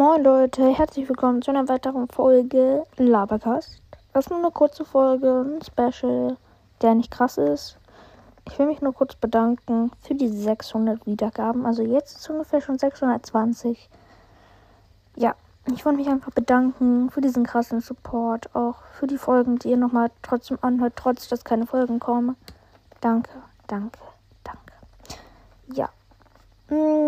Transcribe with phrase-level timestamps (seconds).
[0.00, 3.82] Moin Leute, herzlich willkommen zu einer weiteren Folge Labercast.
[4.14, 6.38] Das ist nur eine kurze Folge, ein Special,
[6.80, 7.76] der nicht krass ist.
[8.46, 11.66] Ich will mich nur kurz bedanken für die 600 Wiedergaben.
[11.66, 13.90] Also jetzt ist es ungefähr schon 620.
[15.16, 15.34] Ja,
[15.66, 18.54] ich wollte mich einfach bedanken für diesen krassen Support.
[18.56, 22.36] Auch für die Folgen, die ihr nochmal trotzdem anhört, trotz dass keine Folgen kommen.
[23.02, 23.32] Danke,
[23.66, 24.00] danke,
[24.44, 24.72] danke.
[25.74, 25.90] Ja.
[26.70, 26.99] Mm,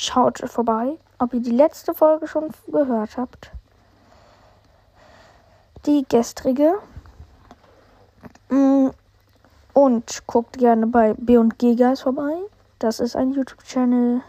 [0.00, 3.50] schaut vorbei, ob ihr die letzte Folge schon gehört habt.
[5.84, 6.74] Die gestrige.
[8.48, 8.88] Mm,
[9.74, 12.32] und guckt gerne bei B&G Guys vorbei.
[12.78, 14.22] Das ist ein YouTube-Channel,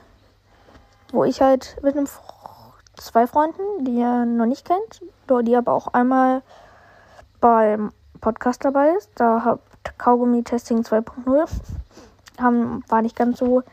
[1.11, 2.07] wo ich halt mit einem
[2.97, 5.01] zwei Freunden, die ihr noch nicht kennt,
[5.45, 6.41] die aber auch einmal
[7.39, 9.09] beim Podcast dabei ist.
[9.15, 11.49] Da habt Kaugummi Testing 2.0.
[12.41, 13.63] Haben, war nicht ganz so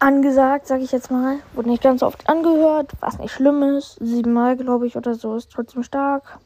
[0.00, 1.38] angesagt, sag ich jetzt mal.
[1.54, 3.96] Wurde nicht ganz oft angehört, was nicht schlimm ist.
[4.00, 6.38] Siebenmal, glaube ich, oder so, ist trotzdem stark.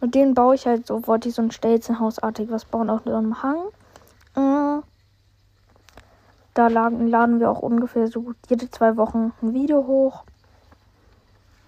[0.00, 3.14] Mit denen baue ich halt so, wollte ich so ein Stelzenhausartig was bauen, auf so
[3.14, 3.58] einem Hang.
[4.34, 4.82] Mhm.
[6.54, 10.24] Da laden, laden wir auch ungefähr so jede zwei Wochen ein Video hoch.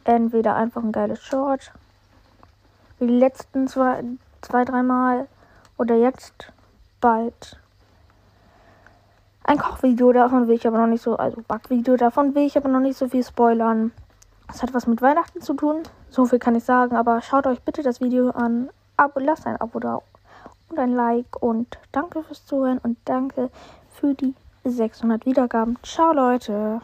[0.05, 1.73] Entweder einfach ein geiles Short,
[2.99, 4.03] wie die letzten zwei,
[4.41, 5.29] zwei dreimal,
[5.79, 6.53] oder jetzt
[7.01, 7.62] bald
[9.45, 10.13] ein Kochvideo.
[10.13, 12.97] Davon will ich aber noch nicht so, also Backvideo, davon will ich aber noch nicht
[12.97, 13.93] so viel spoilern.
[14.49, 15.83] Das hat was mit Weihnachten zu tun.
[16.11, 16.97] So viel kann ich sagen.
[16.97, 18.69] Aber schaut euch bitte das Video an.
[18.97, 20.01] Abo, lasst ein Abo da
[20.69, 21.43] und ein Like.
[21.43, 23.51] Und danke fürs Zuhören und danke
[23.91, 25.79] für die 600 Wiedergaben.
[25.83, 26.83] Ciao, Leute.